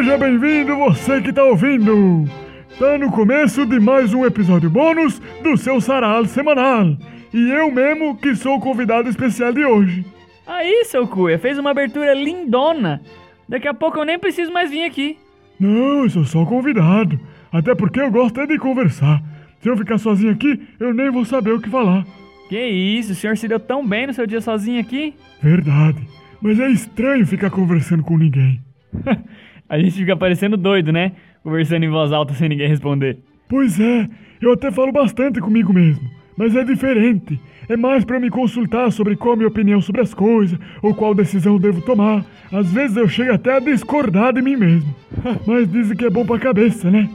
[0.00, 2.24] Seja bem-vindo você que tá ouvindo!
[2.78, 6.96] Tá no começo de mais um episódio bônus do seu Saral Semanal.
[7.34, 10.06] E eu mesmo que sou o convidado especial de hoje.
[10.46, 13.02] Aí, seu Cuia, fez uma abertura lindona.
[13.46, 15.18] Daqui a pouco eu nem preciso mais vir aqui.
[15.60, 17.20] Não, eu sou só convidado.
[17.52, 19.22] Até porque eu gosto é de conversar.
[19.60, 22.06] Se eu ficar sozinho aqui, eu nem vou saber o que falar.
[22.48, 25.12] Que isso, o senhor se deu tão bem no seu dia sozinho aqui?
[25.42, 26.08] Verdade.
[26.40, 28.62] Mas é estranho ficar conversando com ninguém.
[29.70, 31.12] a gente fica parecendo doido, né?
[31.44, 33.18] Conversando em voz alta sem ninguém responder.
[33.48, 34.08] Pois é,
[34.42, 36.02] eu até falo bastante comigo mesmo.
[36.36, 37.40] Mas é diferente.
[37.68, 41.14] É mais para me consultar sobre qual a minha opinião sobre as coisas, ou qual
[41.14, 42.26] decisão devo tomar.
[42.50, 44.92] Às vezes eu chego até a discordar de mim mesmo.
[45.46, 47.08] Mas dizem que é bom pra cabeça, né?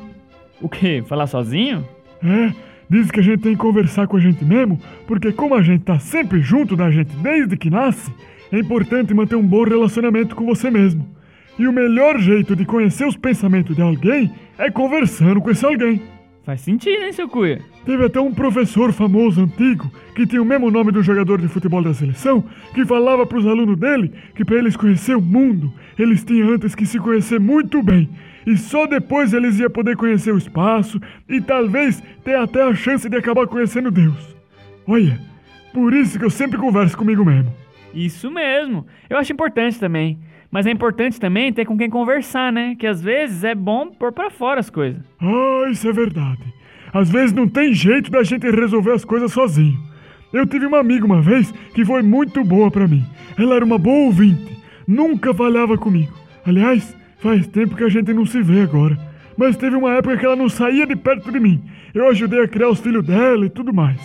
[0.62, 1.04] O quê?
[1.06, 1.86] Falar sozinho?
[2.24, 2.54] É,
[2.90, 5.84] dizem que a gente tem que conversar com a gente mesmo, porque como a gente
[5.84, 8.14] tá sempre junto da gente desde que nasce,
[8.50, 11.15] é importante manter um bom relacionamento com você mesmo.
[11.58, 16.02] E o melhor jeito de conhecer os pensamentos de alguém é conversando com esse alguém.
[16.44, 17.60] Faz sentido, hein, seu Cuia?
[17.86, 21.82] Teve até um professor famoso antigo, que tinha o mesmo nome do jogador de futebol
[21.82, 26.24] da seleção, que falava para os alunos dele que para eles conhecer o mundo, eles
[26.24, 28.08] tinham antes que se conhecer muito bem.
[28.46, 33.10] E só depois eles iam poder conhecer o espaço e talvez ter até a chance
[33.10, 34.36] de acabar conhecendo Deus.
[34.86, 35.20] Olha,
[35.74, 37.52] por isso que eu sempre converso comigo mesmo.
[37.92, 38.86] Isso mesmo.
[39.10, 40.20] Eu acho importante também.
[40.56, 42.78] Mas é importante também ter com quem conversar, né?
[42.80, 45.04] Que às vezes é bom pôr pra fora as coisas.
[45.20, 46.46] Ah, isso é verdade.
[46.94, 49.78] Às vezes não tem jeito da gente resolver as coisas sozinho.
[50.32, 53.04] Eu tive uma amiga uma vez que foi muito boa para mim.
[53.38, 54.58] Ela era uma boa ouvinte.
[54.88, 56.14] Nunca falhava comigo.
[56.46, 58.98] Aliás, faz tempo que a gente não se vê agora.
[59.36, 61.62] Mas teve uma época que ela não saía de perto de mim.
[61.94, 64.00] Eu ajudei a criar os filhos dela e tudo mais.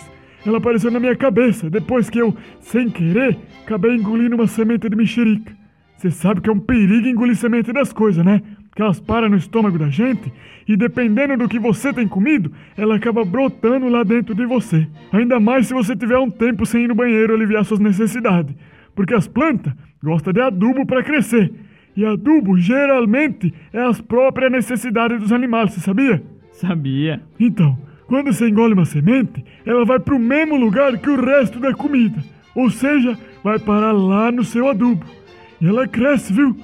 [0.45, 4.97] Ela apareceu na minha cabeça depois que eu, sem querer, acabei engolindo uma semente de
[4.97, 5.60] mexerica.
[6.01, 8.41] Você sabe que é um perigo engolir semente das coisas, né?
[8.75, 10.33] Que elas param no estômago da gente
[10.67, 14.87] e dependendo do que você tem comido, ela acaba brotando lá dentro de você.
[15.11, 18.55] Ainda mais se você tiver um tempo sem ir no banheiro aliviar suas necessidades.
[18.95, 21.53] Porque as plantas gostam de adubo para crescer.
[21.95, 26.23] E adubo geralmente é as próprias necessidades dos animais, você sabia?
[26.51, 27.21] Sabia.
[27.39, 31.59] Então, quando você engole uma semente, ela vai para o mesmo lugar que o resto
[31.59, 32.23] da comida.
[32.55, 35.20] Ou seja, vai parar lá no seu adubo.
[35.61, 36.57] E ela cresce, viu?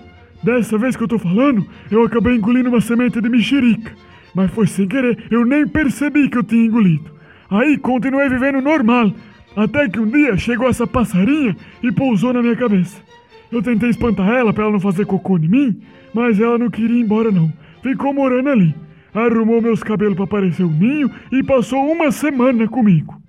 [0.44, 3.92] Dessa vez que eu tô falando, eu acabei engolindo uma semente de mexerica.
[4.34, 7.12] Mas foi sem querer, eu nem percebi que eu tinha engolido.
[7.50, 9.12] Aí continuei vivendo normal,
[9.56, 13.02] até que um dia chegou essa passarinha e pousou na minha cabeça.
[13.52, 15.82] Eu tentei espantar ela para ela não fazer cocô em mim,
[16.14, 17.52] mas ela não queria ir embora não.
[17.82, 18.76] Ficou morando ali.
[19.14, 23.20] Arrumou meus cabelos para parecer um ninho e passou uma semana comigo.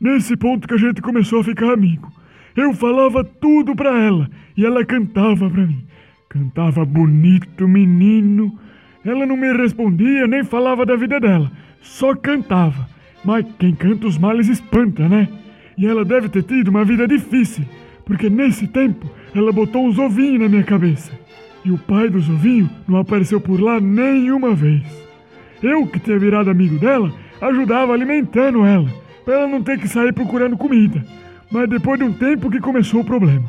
[0.00, 2.10] Nesse ponto que a gente começou a ficar amigo.
[2.56, 5.84] Eu falava tudo para ela e ela cantava para mim.
[6.28, 8.58] Cantava bonito, menino.
[9.04, 12.88] Ela não me respondia nem falava da vida dela, só cantava.
[13.24, 15.28] Mas quem canta os males espanta, né?
[15.76, 17.64] E ela deve ter tido uma vida difícil,
[18.04, 21.12] porque nesse tempo ela botou uns ovinhos na minha cabeça.
[21.64, 24.82] E o pai dos ovinhos não apareceu por lá nenhuma vez.
[25.62, 28.88] Eu, que tinha virado amigo dela, ajudava alimentando ela,
[29.24, 31.04] para ela não ter que sair procurando comida.
[31.50, 33.44] Mas depois de um tempo que começou o problema.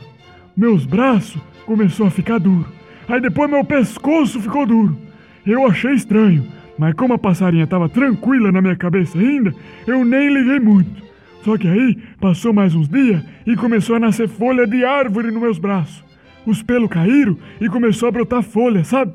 [0.56, 2.66] Meus braços começou a ficar duro.
[3.08, 4.98] Aí depois meu pescoço ficou duro.
[5.46, 6.46] Eu achei estranho,
[6.78, 9.54] mas como a passarinha estava tranquila na minha cabeça ainda,
[9.86, 11.04] eu nem liguei muito.
[11.44, 15.42] Só que aí passou mais uns dias e começou a nascer folha de árvore nos
[15.42, 16.04] meus braços.
[16.46, 19.14] Os pelos caíram e começou a brotar folha, sabe?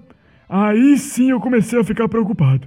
[0.49, 2.67] Aí sim eu comecei a ficar preocupado.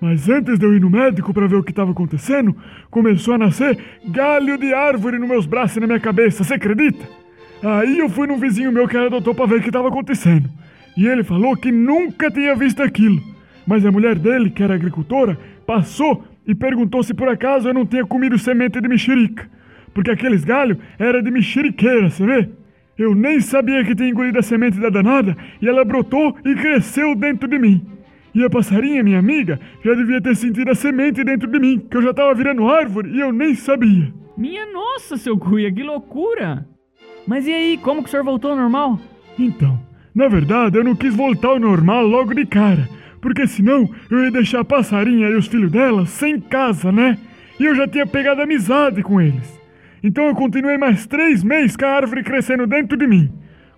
[0.00, 2.56] Mas antes de eu ir no médico para ver o que estava acontecendo,
[2.90, 3.78] começou a nascer
[4.08, 7.06] galho de árvore nos meus braços e na minha cabeça, você acredita?
[7.62, 10.48] Aí eu fui num vizinho meu que era doutor para ver o que estava acontecendo.
[10.96, 13.20] E ele falou que nunca tinha visto aquilo.
[13.66, 17.84] Mas a mulher dele, que era agricultora, passou e perguntou se por acaso eu não
[17.84, 19.48] tinha comido semente de mexerica.
[19.92, 22.48] Porque aqueles galhos era de mexeriqueira, você vê?
[22.96, 27.14] Eu nem sabia que tinha engolido a semente da danada e ela brotou e cresceu
[27.14, 27.99] dentro de mim.
[28.34, 31.96] E a passarinha, minha amiga, já devia ter sentido a semente dentro de mim, que
[31.96, 34.12] eu já estava virando árvore e eu nem sabia.
[34.36, 36.66] Minha nossa, seu cuia, que loucura!
[37.26, 38.98] Mas e aí, como que o senhor voltou ao normal?
[39.38, 39.78] Então,
[40.14, 42.88] na verdade, eu não quis voltar ao normal logo de cara,
[43.20, 47.18] porque senão eu ia deixar a passarinha e os filhos dela sem casa, né?
[47.58, 49.60] E eu já tinha pegado amizade com eles.
[50.02, 53.30] Então eu continuei mais três meses com a árvore crescendo dentro de mim.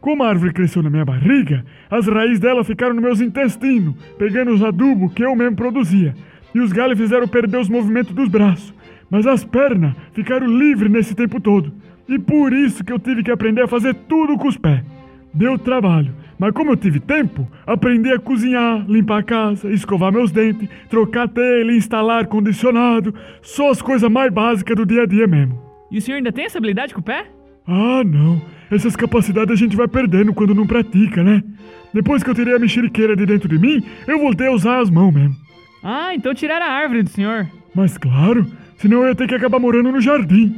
[0.02, 4.50] Como a árvore cresceu na minha barriga, as raízes dela ficaram nos meus intestinos, pegando
[4.50, 6.12] os adubos que eu mesmo produzia.
[6.52, 8.74] E os galhos fizeram perder os movimentos dos braços.
[9.08, 11.72] Mas as pernas ficaram livres nesse tempo todo.
[12.08, 14.82] E por isso que eu tive que aprender a fazer tudo com os pés.
[15.32, 20.32] Deu trabalho, Mas como eu tive tempo, aprendi a cozinhar, limpar a casa, escovar meus
[20.32, 23.14] dentes, trocar telha, instalar ar-condicionado.
[23.40, 25.62] Só as coisas mais básicas do dia a dia mesmo.
[25.92, 27.26] E o senhor ainda tem essa habilidade com o pé?
[27.66, 28.40] Ah, não.
[28.70, 31.42] Essas capacidades a gente vai perdendo quando não pratica, né?
[31.92, 34.90] Depois que eu tirei a mexeriqueira de dentro de mim, eu voltei a usar as
[34.90, 35.36] mãos mesmo.
[35.82, 37.46] Ah, então tiraram a árvore do senhor.
[37.74, 38.46] Mas claro,
[38.78, 40.54] senão eu ia ter que acabar morando no jardim.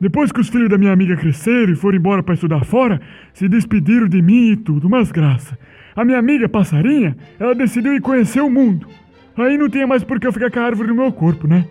[0.00, 3.00] Depois que os filhos da minha amiga cresceram e foram embora para estudar fora,
[3.32, 5.56] se despediram de mim e tudo, mas graça.
[5.94, 8.88] A minha amiga passarinha, ela decidiu ir conhecer o mundo.
[9.36, 11.66] Aí não tinha mais por que eu ficar com a árvore no meu corpo, né?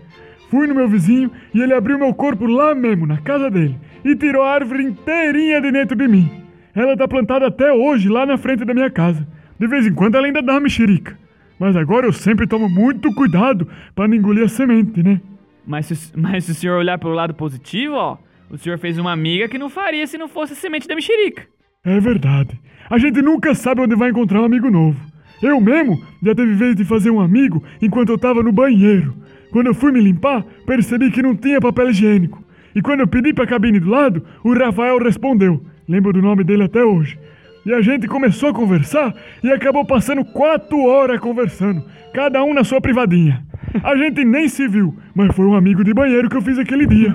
[0.50, 4.16] Fui no meu vizinho e ele abriu meu corpo lá mesmo, na casa dele, e
[4.16, 6.30] tirou a árvore inteirinha de dentro de mim.
[6.74, 9.28] Ela tá plantada até hoje lá na frente da minha casa.
[9.60, 11.18] De vez em quando ela ainda dá uma mexerica.
[11.60, 15.22] Mas agora eu sempre tomo muito cuidado para não engolir a semente, né?
[15.66, 18.18] Mas se, mas se o senhor olhar pelo lado positivo, ó,
[18.50, 21.44] o senhor fez uma amiga que não faria se não fosse a semente da mexerica.
[21.84, 22.60] É verdade.
[22.90, 25.00] A gente nunca sabe onde vai encontrar um amigo novo.
[25.42, 29.16] Eu mesmo já teve vez de fazer um amigo enquanto eu tava no banheiro.
[29.52, 32.44] Quando eu fui me limpar, percebi que não tinha papel higiênico.
[32.76, 35.64] E quando eu pedi pra cabine do lado, o Rafael respondeu.
[35.88, 37.18] Lembro do nome dele até hoje.
[37.66, 39.14] E a gente começou a conversar
[39.44, 43.46] e acabou passando quatro horas conversando, cada um na sua privadinha.
[43.84, 46.88] A gente nem se viu, mas foi um amigo de banheiro que eu fiz aquele
[46.88, 47.14] dia.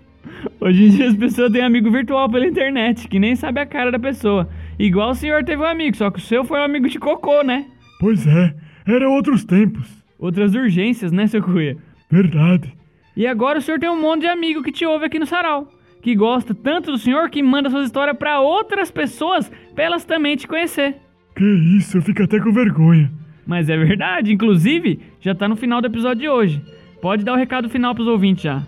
[0.60, 3.92] Hoje em dia as pessoas têm amigo virtual pela internet, que nem sabe a cara
[3.92, 4.48] da pessoa.
[4.78, 7.42] Igual o senhor teve um amigo, só que o seu foi um amigo de cocô,
[7.42, 7.66] né?
[8.00, 8.54] Pois é,
[8.86, 10.02] eram outros tempos.
[10.18, 11.76] Outras urgências, né, seu Cuia?
[12.10, 12.72] Verdade.
[13.16, 15.68] E agora o senhor tem um monte de amigo que te ouve aqui no sarau.
[16.02, 20.36] Que gosta tanto do senhor que manda suas histórias pra outras pessoas pra elas também
[20.36, 20.96] te conhecer.
[21.34, 21.44] Que
[21.76, 23.10] isso, eu fico até com vergonha.
[23.46, 26.62] Mas é verdade, inclusive, já tá no final do episódio de hoje.
[27.00, 28.62] Pode dar o recado final pros ouvintes já.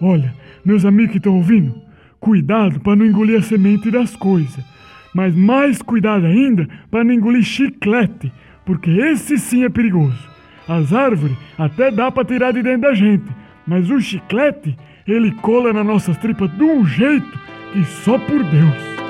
[0.00, 0.34] Olha,
[0.64, 1.74] meus amigos que estão ouvindo,
[2.20, 4.64] cuidado para não engolir a semente das coisas.
[5.14, 8.32] Mas mais cuidado ainda para não engolir chiclete,
[8.66, 10.28] porque esse sim é perigoso.
[10.66, 13.24] As árvores até dá para tirar de dentro da gente,
[13.66, 14.76] mas o chiclete,
[15.06, 17.38] ele cola nas nossas tripas de um jeito
[17.72, 19.03] que só por Deus.